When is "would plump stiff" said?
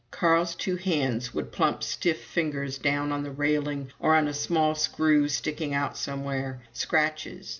1.31-2.23